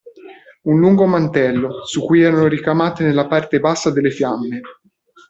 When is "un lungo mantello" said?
0.63-1.83